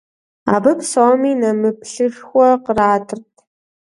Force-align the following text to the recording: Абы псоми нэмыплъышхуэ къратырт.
Абы 0.53 0.71
псоми 0.79 1.31
нэмыплъышхуэ 1.39 2.47
къратырт. 2.63 3.31